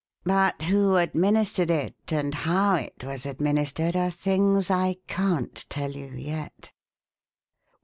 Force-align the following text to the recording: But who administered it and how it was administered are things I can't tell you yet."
But 0.23 0.63
who 0.63 0.95
administered 0.95 1.69
it 1.69 1.93
and 2.11 2.33
how 2.33 2.73
it 2.73 3.03
was 3.03 3.23
administered 3.27 3.95
are 3.95 4.09
things 4.09 4.71
I 4.71 4.95
can't 5.05 5.63
tell 5.69 5.91
you 5.91 6.09
yet." 6.15 6.71